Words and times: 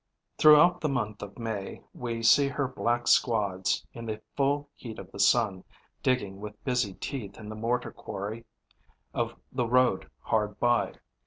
Throughout 0.39 0.81
the 0.81 0.89
month 0.89 1.21
of 1.21 1.37
May, 1.37 1.83
we 1.93 2.23
see 2.23 2.47
her 2.47 2.67
black 2.67 3.07
squads, 3.07 3.85
in 3.93 4.05
the 4.07 4.19
full 4.35 4.67
heat 4.73 4.97
of 4.97 5.11
the 5.11 5.19
sun, 5.19 5.63
digging 6.01 6.39
with 6.41 6.63
busy 6.63 6.95
teeth 6.95 7.37
in 7.37 7.49
the 7.49 7.55
mortar 7.55 7.91
quarry 7.91 8.45
of 9.13 9.35
the 9.51 9.67
road 9.67 10.09
hard 10.21 10.59
by. 10.59 10.95